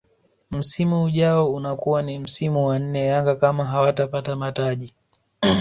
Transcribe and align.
Msimu 0.51 1.03
ujao 1.03 1.53
unakuwa 1.53 2.01
ni 2.01 2.19
msimu 2.19 2.67
wa 2.67 2.79
nne 2.79 3.05
Yanga 3.05 3.35
kama 3.35 3.65
hawatapata 3.65 4.35
mataji 4.35 4.93